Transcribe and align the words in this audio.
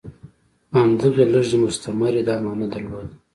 خو 0.69 0.75
همدغې 0.83 1.23
لږې 1.33 1.57
مستمرۍ 1.63 2.21
دا 2.27 2.35
معنی 2.43 2.67
درلوده. 2.73 3.13